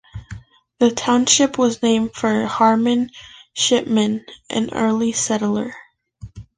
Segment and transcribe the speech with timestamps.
[0.79, 3.11] The township was named for Harmon
[3.53, 5.75] Shipman, an early settler.